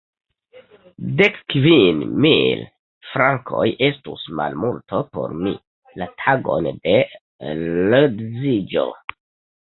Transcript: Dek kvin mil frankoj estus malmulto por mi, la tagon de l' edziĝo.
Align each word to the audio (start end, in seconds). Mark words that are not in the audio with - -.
Dek 1.17 1.35
kvin 1.53 1.99
mil 2.23 2.63
frankoj 3.09 3.65
estus 3.87 4.23
malmulto 4.39 5.01
por 5.17 5.35
mi, 5.41 5.53
la 6.03 6.07
tagon 6.23 6.71
de 6.87 6.95
l' 7.51 8.01
edziĝo. 8.07 8.87